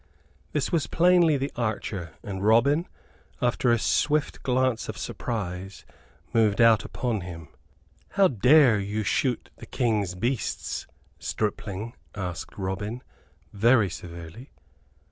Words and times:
This 0.51 0.71
was 0.71 0.87
plainly 0.87 1.37
the 1.37 1.51
archer; 1.55 2.13
and 2.23 2.43
Robin, 2.43 2.87
after 3.39 3.71
a 3.71 3.77
swift 3.77 4.41
glance 4.41 4.89
of 4.89 4.97
surprise, 4.97 5.85
moved 6.33 6.59
out 6.59 6.83
upon 6.83 7.21
him. 7.21 7.49
"How 8.13 8.27
dare 8.27 8.79
you 8.79 9.03
shoot 9.03 9.51
the 9.57 9.67
King's 9.67 10.15
beasts, 10.15 10.87
stripling?" 11.19 11.93
asked 12.15 12.57
Robin, 12.57 13.03
very 13.53 13.91
severely. 13.91 14.49